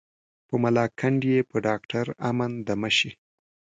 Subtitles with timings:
[0.47, 3.11] په ملاکنډ یې په ډاکټر امن دمه شي.